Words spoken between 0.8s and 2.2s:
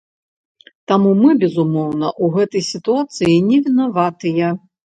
Таму мы, безумоўна,